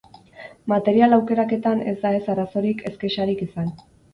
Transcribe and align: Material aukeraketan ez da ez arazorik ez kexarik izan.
Material 0.73 1.13
aukeraketan 1.17 1.85
ez 1.91 1.95
da 2.07 2.15
ez 2.21 2.25
arazorik 2.35 2.85
ez 2.93 2.95
kexarik 3.05 3.49
izan. 3.49 3.71